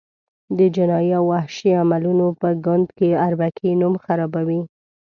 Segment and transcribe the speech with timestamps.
[0.57, 4.61] د جنایي او وحشي عملونو په ګند کې اربکي نوم خرابوي.